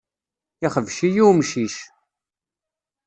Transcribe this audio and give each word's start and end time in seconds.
Ixbec-iyi 0.65 1.23
umcic. 1.31 1.75